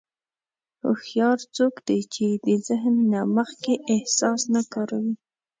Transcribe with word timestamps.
هوښیار 0.83 1.37
څوک 1.55 1.75
دی 1.87 1.99
چې 2.13 2.25
د 2.45 2.47
ذهن 2.67 2.95
نه 3.13 3.21
مخکې 3.37 3.73
احساس 3.93 4.41
نه 4.53 4.61
کاروي. 4.73 5.13